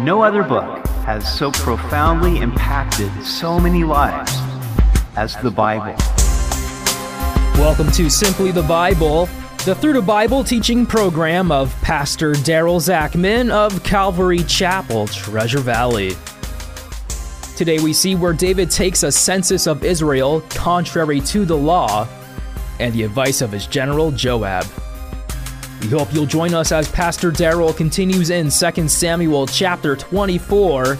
[0.00, 4.32] No other book has so profoundly impacted so many lives
[5.16, 5.96] as the Bible.
[7.60, 9.28] Welcome to Simply the Bible,
[9.64, 16.12] the Through the Bible teaching program of Pastor Daryl Zachman of Calvary Chapel, Treasure Valley.
[17.56, 22.06] Today we see where David takes a census of Israel contrary to the law
[22.78, 24.64] and the advice of his general Joab.
[25.80, 30.98] We hope you'll join us as Pastor Daryl continues in 2 Samuel chapter 24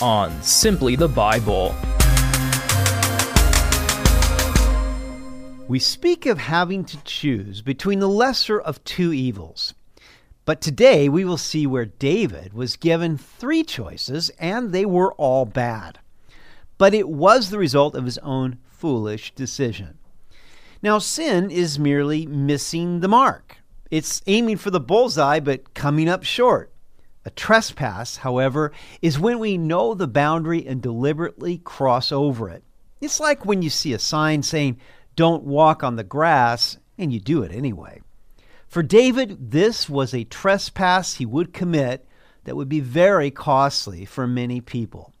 [0.00, 1.74] on Simply the Bible.
[5.68, 9.74] We speak of having to choose between the lesser of two evils.
[10.46, 15.44] But today we will see where David was given three choices and they were all
[15.44, 15.98] bad.
[16.78, 19.98] But it was the result of his own foolish decision.
[20.82, 23.58] Now, sin is merely missing the mark.
[23.88, 26.72] It's aiming for the bullseye, but coming up short.
[27.24, 32.64] A trespass, however, is when we know the boundary and deliberately cross over it.
[33.00, 34.80] It's like when you see a sign saying,
[35.14, 38.00] don't walk on the grass, and you do it anyway.
[38.66, 42.04] For David, this was a trespass he would commit
[42.42, 45.12] that would be very costly for many people.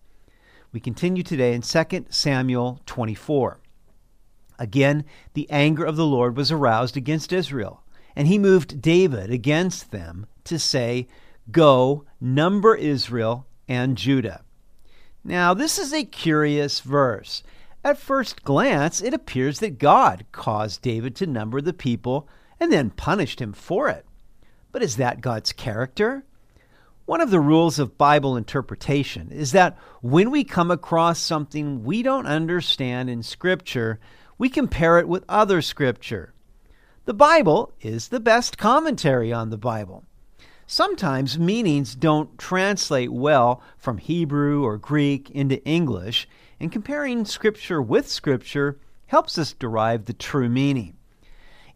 [0.72, 3.60] We continue today in 2 Samuel 24.
[4.62, 7.82] Again, the anger of the Lord was aroused against Israel,
[8.14, 11.08] and he moved David against them to say,
[11.50, 14.44] Go, number Israel and Judah.
[15.24, 17.42] Now, this is a curious verse.
[17.82, 22.28] At first glance, it appears that God caused David to number the people
[22.60, 24.06] and then punished him for it.
[24.70, 26.24] But is that God's character?
[27.04, 32.04] One of the rules of Bible interpretation is that when we come across something we
[32.04, 33.98] don't understand in Scripture,
[34.42, 36.34] we compare it with other scripture.
[37.04, 40.02] The Bible is the best commentary on the Bible.
[40.66, 46.28] Sometimes meanings don't translate well from Hebrew or Greek into English,
[46.58, 50.96] and comparing scripture with scripture helps us derive the true meaning.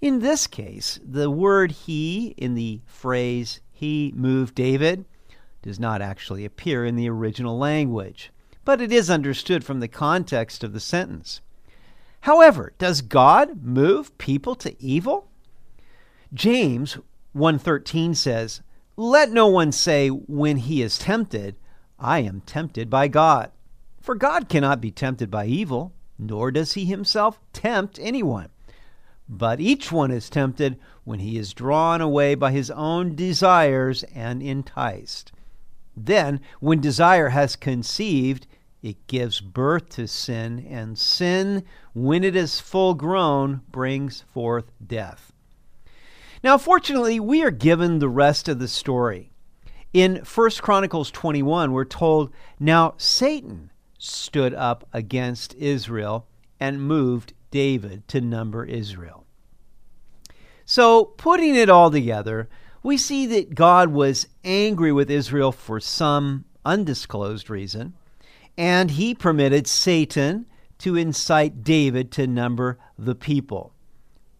[0.00, 5.04] In this case, the word he in the phrase he moved David
[5.62, 8.32] does not actually appear in the original language,
[8.64, 11.40] but it is understood from the context of the sentence.
[12.26, 15.28] However, does God move people to evil?
[16.34, 16.98] James
[17.32, 18.62] 1:13 says,
[18.96, 21.54] "Let no one say when he is tempted,
[22.00, 23.52] I am tempted by God.
[24.00, 28.48] For God cannot be tempted by evil, nor does he himself tempt anyone.
[29.28, 34.42] But each one is tempted when he is drawn away by his own desires and
[34.42, 35.30] enticed.
[35.96, 38.48] Then, when desire has conceived,
[38.82, 41.64] it gives birth to sin, and sin,
[41.94, 45.32] when it is full grown, brings forth death.
[46.44, 49.30] Now, fortunately, we are given the rest of the story.
[49.92, 56.28] In 1 Chronicles 21, we're told, Now Satan stood up against Israel
[56.60, 59.24] and moved David to number Israel.
[60.64, 62.48] So, putting it all together,
[62.82, 67.94] we see that God was angry with Israel for some undisclosed reason
[68.56, 70.46] and he permitted Satan
[70.78, 73.72] to incite David to number the people.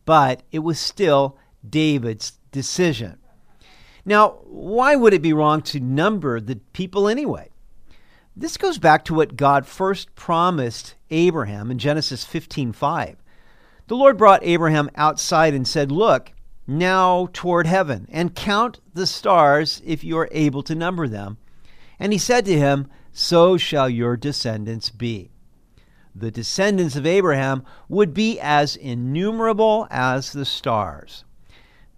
[0.05, 1.37] But it was still
[1.69, 3.19] David's decision.
[4.05, 7.51] Now, why would it be wrong to number the people anyway?
[8.37, 13.17] This goes back to what God first promised Abraham in Genesis 15:5.
[13.89, 16.33] The Lord brought Abraham outside and said, "Look,
[16.67, 21.39] now toward heaven and count the stars if you are able to number them."
[21.99, 22.89] And he said to him,
[23.19, 25.31] so shall your descendants be.
[26.15, 31.25] The descendants of Abraham would be as innumerable as the stars.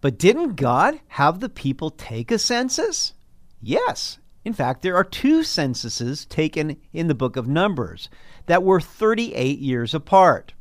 [0.00, 3.14] But didn't God have the people take a census?
[3.60, 4.20] Yes.
[4.44, 8.08] In fact, there are two censuses taken in the book of Numbers
[8.46, 10.54] that were 38 years apart.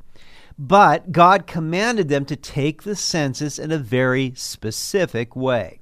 [0.58, 5.82] But God commanded them to take the census in a very specific way.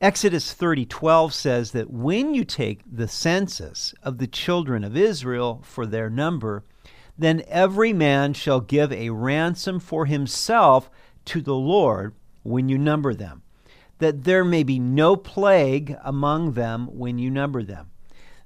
[0.00, 5.86] Exodus 30:12 says that when you take the census of the children of Israel for
[5.86, 6.64] their number,
[7.16, 10.90] then every man shall give a ransom for himself
[11.24, 13.42] to the Lord when you number them,
[13.98, 17.90] that there may be no plague among them when you number them.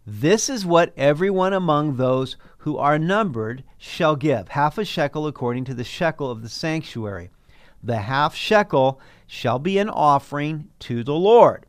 [0.07, 5.65] This is what everyone among those who are numbered shall give, half a shekel according
[5.65, 7.31] to the shekel of the sanctuary.
[7.83, 11.67] The half shekel shall be an offering to the Lord.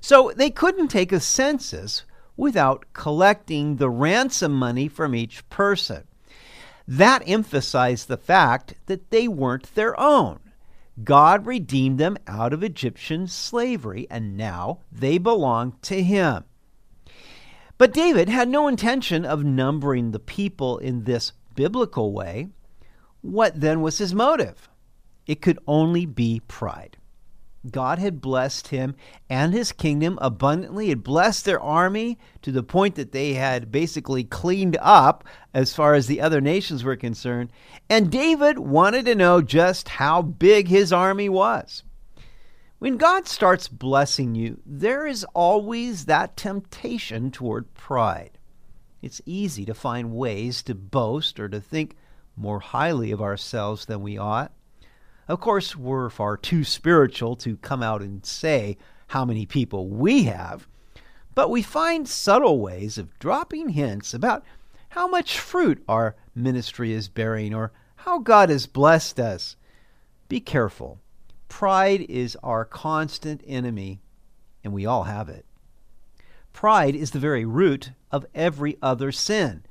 [0.00, 2.04] So they couldn't take a census
[2.36, 6.04] without collecting the ransom money from each person.
[6.88, 10.40] That emphasized the fact that they weren't their own.
[11.04, 16.44] God redeemed them out of Egyptian slavery, and now they belong to him.
[17.78, 22.48] But David had no intention of numbering the people in this biblical way.
[23.22, 24.68] What then was his motive?
[25.30, 26.96] It could only be pride.
[27.70, 28.96] God had blessed him
[29.28, 34.24] and his kingdom abundantly, had blessed their army to the point that they had basically
[34.24, 35.22] cleaned up
[35.54, 37.52] as far as the other nations were concerned.
[37.88, 41.84] And David wanted to know just how big his army was.
[42.80, 48.36] When God starts blessing you, there is always that temptation toward pride.
[49.00, 51.94] It's easy to find ways to boast or to think
[52.36, 54.50] more highly of ourselves than we ought.
[55.30, 60.24] Of course, we're far too spiritual to come out and say how many people we
[60.24, 60.66] have,
[61.36, 64.44] but we find subtle ways of dropping hints about
[64.88, 69.54] how much fruit our ministry is bearing or how God has blessed us.
[70.28, 70.98] Be careful.
[71.48, 74.00] Pride is our constant enemy,
[74.64, 75.46] and we all have it.
[76.52, 79.62] Pride is the very root of every other sin.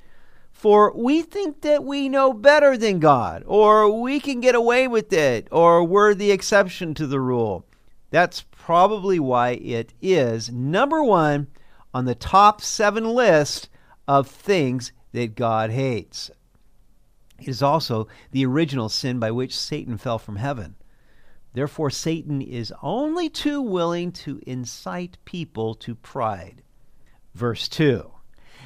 [0.60, 5.10] For we think that we know better than God, or we can get away with
[5.10, 7.64] it, or we're the exception to the rule.
[8.10, 11.46] That's probably why it is number one
[11.94, 13.70] on the top seven list
[14.06, 16.30] of things that God hates.
[17.38, 20.74] It is also the original sin by which Satan fell from heaven.
[21.54, 26.62] Therefore, Satan is only too willing to incite people to pride.
[27.34, 28.12] Verse 2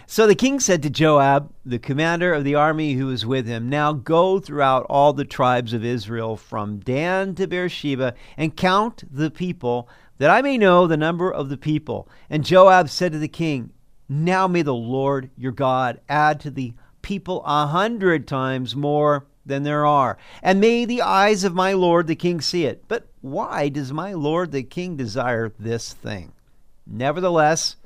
[0.06, 3.68] so the king said to Joab, the commander of the army who was with him,
[3.68, 9.30] Now go throughout all the tribes of Israel from Dan to Beersheba and count the
[9.30, 12.08] people, that I may know the number of the people.
[12.28, 13.70] And Joab said to the king,
[14.08, 19.62] Now may the Lord your God add to the people a hundred times more than
[19.62, 22.84] there are, and may the eyes of my lord the king see it.
[22.88, 26.32] But why does my lord the king desire this thing?
[26.86, 27.76] Nevertheless,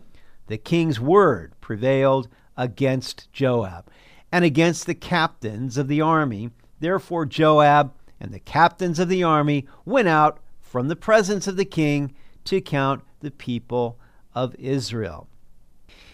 [0.46, 3.90] the king's word prevailed against Joab
[4.32, 6.48] and against the captains of the army.
[6.80, 11.66] Therefore, Joab and the captains of the army went out from the presence of the
[11.66, 13.98] king to count the people
[14.34, 15.28] of Israel.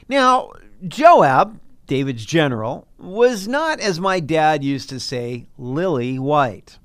[0.09, 0.51] Now,
[0.89, 6.81] Joab, David's general, was not, as my dad used to say, lily white.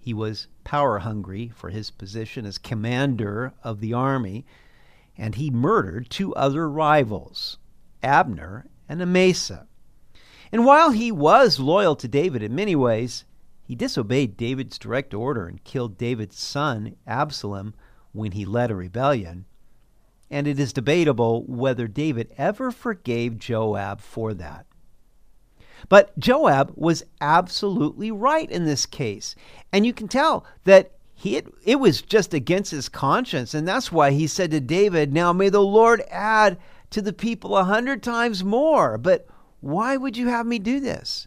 [0.00, 4.46] He was power hungry for his position as commander of the army
[5.18, 7.58] and he murdered two other rivals,
[8.02, 9.66] Abner and Amasa.
[10.52, 13.24] And while he was loyal to David in many ways,
[13.64, 17.74] he disobeyed David's direct order and killed David's son, Absalom,
[18.12, 19.44] when he led a rebellion.
[20.30, 24.66] And it is debatable whether David ever forgave Joab for that.
[25.88, 29.34] But Joab was absolutely right in this case.
[29.72, 33.90] And you can tell that he had, it was just against his conscience and that's
[33.90, 36.58] why he said to david now may the lord add
[36.90, 38.98] to the people a hundred times more.
[38.98, 39.26] But
[39.60, 41.26] why would you have me do this?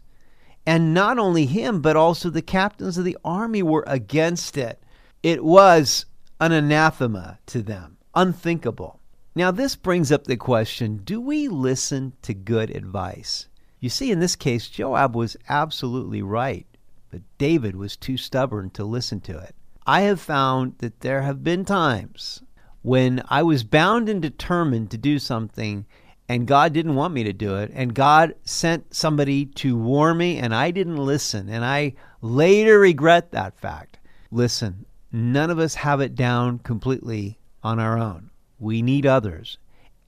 [0.66, 4.82] And not only him but also the captains of the army were against it.
[5.22, 6.06] It was
[6.40, 9.00] an anathema to them unthinkable.
[9.34, 13.48] Now this brings up the question do we listen to good advice?
[13.78, 16.66] You see in this case joab was absolutely right
[17.10, 19.54] but david was too stubborn to listen to it.
[19.86, 22.42] I have found that there have been times
[22.82, 25.86] when I was bound and determined to do something
[26.28, 30.38] and God didn't want me to do it and God sent somebody to warn me
[30.38, 33.98] and I didn't listen and I later regret that fact.
[34.30, 38.30] Listen, none of us have it down completely on our own.
[38.58, 39.58] We need others.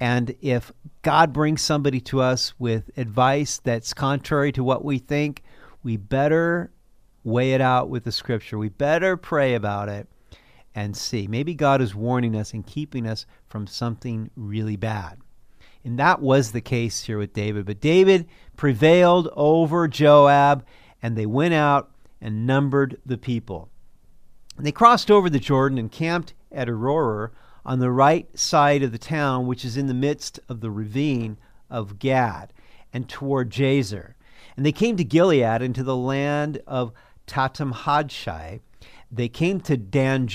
[0.00, 5.43] And if God brings somebody to us with advice that's contrary to what we think,
[5.83, 6.73] we better
[7.25, 8.59] weigh it out with the scripture.
[8.59, 10.09] We better pray about it
[10.75, 11.26] and see.
[11.26, 15.19] Maybe God is warning us and keeping us from something really bad.
[15.85, 17.67] And that was the case here with David.
[17.67, 20.64] But David prevailed over Joab,
[21.02, 23.69] and they went out and numbered the people.
[24.57, 27.31] And they crossed over the Jordan and camped at Aroer
[27.64, 31.38] on the right side of the town, which is in the midst of the ravine
[31.69, 32.52] of Gad,
[32.93, 34.14] and toward Jazer.
[34.57, 36.93] And they came to Gilead and to the land of
[37.26, 38.61] Tahtimhodshai.
[39.14, 40.26] They came to Dan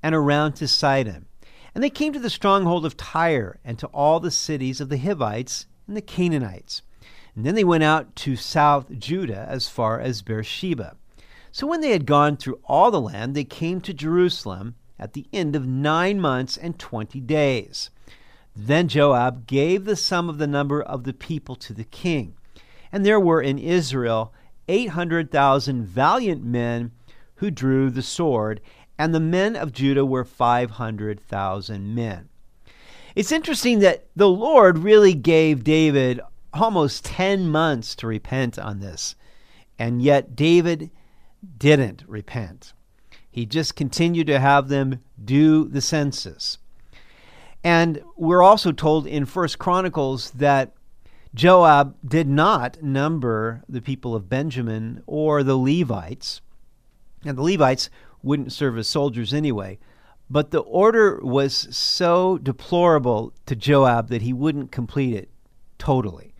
[0.00, 1.26] and around to Sidon.
[1.74, 4.98] And they came to the stronghold of Tyre and to all the cities of the
[4.98, 6.82] Hivites and the Canaanites.
[7.34, 10.96] And then they went out to South Judah as far as Beersheba.
[11.52, 15.26] So when they had gone through all the land, they came to Jerusalem at the
[15.32, 17.90] end of nine months and twenty days.
[18.54, 22.34] Then Joab gave the sum of the number of the people to the king.
[22.92, 24.32] And there were in Israel
[24.68, 26.92] 800,000 valiant men
[27.40, 28.60] who drew the sword,
[28.98, 32.28] and the men of Judah were 500,000 men.
[33.16, 36.20] It's interesting that the Lord really gave David
[36.52, 39.16] almost 10 months to repent on this,
[39.78, 40.90] and yet David
[41.56, 42.74] didn't repent.
[43.30, 46.58] He just continued to have them do the census.
[47.64, 50.74] And we're also told in First Chronicles that
[51.34, 56.42] Joab did not number the people of Benjamin or the Levites.
[57.24, 57.90] And the Levites
[58.22, 59.78] wouldn't serve as soldiers anyway.
[60.28, 65.28] But the order was so deplorable to Joab that he wouldn't complete it
[65.78, 66.34] totally.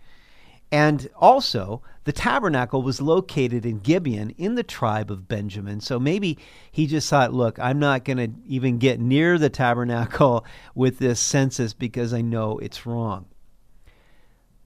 [0.73, 5.81] And also, the tabernacle was located in Gibeon in the tribe of Benjamin.
[5.81, 6.39] So maybe
[6.71, 10.45] he just thought, look, I'm not going to even get near the tabernacle
[10.75, 13.27] with this census because I know it's wrong.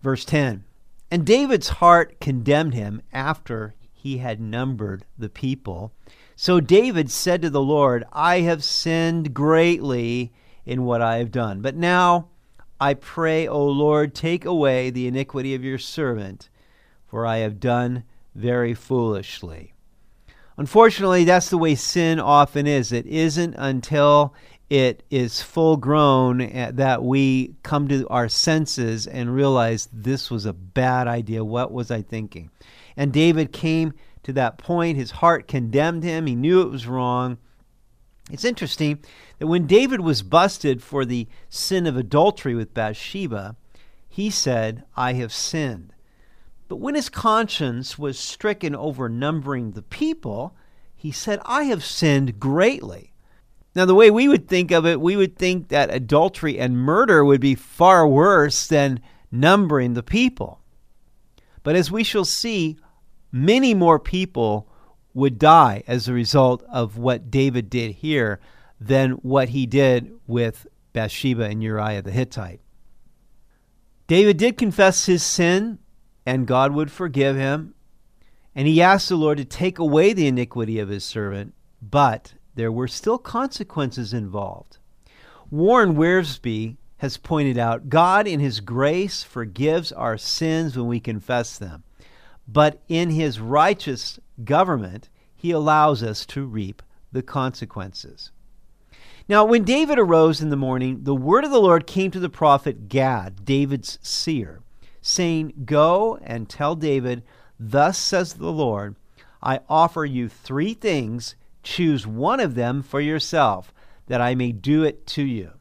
[0.02, 0.64] Verse 10
[1.10, 5.90] And David's heart condemned him after he had numbered the people.
[6.36, 10.30] So David said to the Lord, I have sinned greatly
[10.66, 11.62] in what I have done.
[11.62, 12.28] But now,
[12.78, 16.50] I pray, O Lord, take away the iniquity of your servant,
[17.06, 19.72] for I have done very foolishly.
[20.58, 22.92] Unfortunately, that's the way sin often is.
[22.92, 24.34] It isn't until
[24.70, 30.46] it is full grown eh, that we come to our senses and realize this was
[30.46, 31.44] a bad idea.
[31.44, 32.50] What was I thinking?
[32.96, 33.92] And David came
[34.22, 34.96] to that point.
[34.96, 37.38] His heart condemned him, he knew it was wrong.
[38.30, 39.00] It's interesting
[39.38, 43.56] that when David was busted for the sin of adultery with Bathsheba,
[44.08, 45.92] he said, I have sinned.
[46.68, 50.56] But when his conscience was stricken over numbering the people,
[50.96, 53.13] he said, I have sinned greatly.
[53.74, 57.24] Now, the way we would think of it, we would think that adultery and murder
[57.24, 59.00] would be far worse than
[59.32, 60.60] numbering the people.
[61.64, 62.76] But as we shall see,
[63.32, 64.68] many more people
[65.12, 68.38] would die as a result of what David did here
[68.80, 72.60] than what he did with Bathsheba and Uriah the Hittite.
[74.06, 75.78] David did confess his sin,
[76.26, 77.74] and God would forgive him.
[78.54, 82.72] And he asked the Lord to take away the iniquity of his servant, but there
[82.72, 84.78] were still consequences involved.
[85.50, 91.58] Warren Wiersbe has pointed out God, in his grace, forgives our sins when we confess
[91.58, 91.84] them,
[92.48, 96.82] but in his righteous government, he allows us to reap
[97.12, 98.30] the consequences.
[99.28, 102.28] Now, when David arose in the morning, the word of the Lord came to the
[102.28, 104.60] prophet Gad, David's seer,
[105.00, 107.22] saying, Go and tell David,
[107.58, 108.96] Thus says the Lord,
[109.42, 111.36] I offer you three things.
[111.64, 113.74] Choose one of them for yourself,
[114.06, 115.52] that I may do it to you.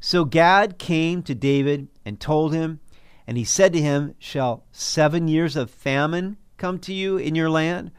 [0.00, 2.80] So Gad came to David and told him,
[3.26, 7.50] and he said to him, Shall seven years of famine come to you in your
[7.50, 7.92] land?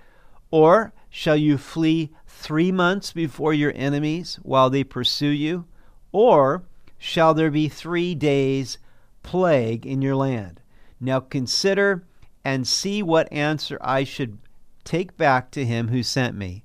[0.51, 5.65] Or shall you flee three months before your enemies while they pursue you?
[6.11, 6.63] Or
[6.97, 8.77] shall there be three days
[9.21, 10.59] plague in your land?
[10.99, 12.03] Now consider
[12.43, 14.39] and see what answer I should
[14.83, 16.63] take back to him who sent me.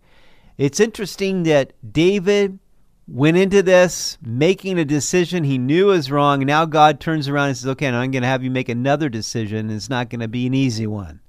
[0.59, 2.59] It's interesting that David
[3.07, 6.41] went into this making a decision he knew was wrong.
[6.41, 9.09] Now God turns around and says, Okay, now I'm going to have you make another
[9.09, 9.71] decision.
[9.71, 11.21] It's not going to be an easy one.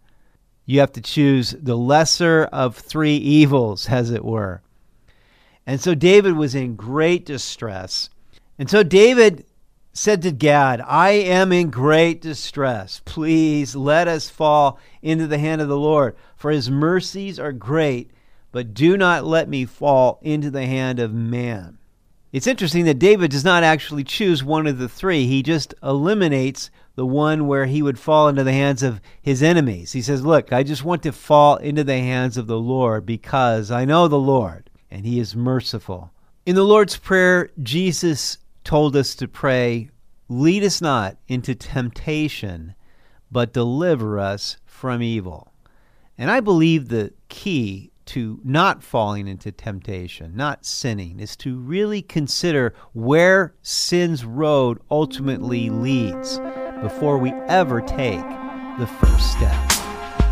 [0.65, 4.61] You have to choose the lesser of three evils, as it were.
[5.65, 8.09] And so David was in great distress.
[8.57, 9.45] And so David
[9.93, 13.01] said to Gad, I am in great distress.
[13.05, 18.11] Please let us fall into the hand of the Lord, for his mercies are great,
[18.51, 21.77] but do not let me fall into the hand of man.
[22.31, 25.25] It's interesting that David does not actually choose one of the three.
[25.25, 29.93] He just eliminates the one where he would fall into the hands of his enemies.
[29.93, 33.71] He says, Look, I just want to fall into the hands of the Lord because
[33.71, 36.11] I know the Lord and he is merciful.
[36.45, 39.89] In the Lord's Prayer, Jesus told us to pray,
[40.27, 42.75] Lead us not into temptation,
[43.31, 45.51] but deliver us from evil.
[46.17, 52.01] And I believe the key to not falling into temptation, not sinning, is to really
[52.01, 56.39] consider where sin's road ultimately leads
[56.81, 58.27] before we ever take
[58.79, 59.71] the first step.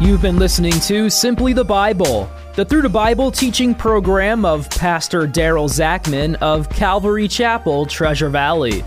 [0.01, 5.27] You've been listening to Simply the Bible, the Through the Bible teaching program of Pastor
[5.27, 8.84] Daryl Zachman of Calvary Chapel, Treasure Valley.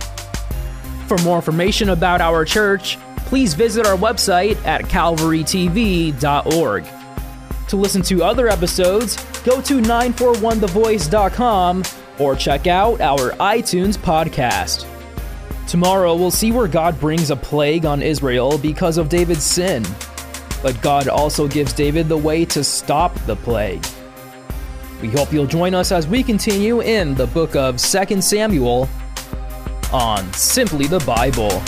[1.06, 6.99] For more information about our church, please visit our website at calvarytv.org.
[7.70, 11.84] To listen to other episodes, go to 941thevoice.com
[12.18, 14.88] or check out our iTunes podcast.
[15.68, 19.84] Tomorrow, we'll see where God brings a plague on Israel because of David's sin.
[20.64, 23.86] But God also gives David the way to stop the plague.
[25.00, 28.88] We hope you'll join us as we continue in the book of 2 Samuel
[29.92, 31.62] on Simply the Bible.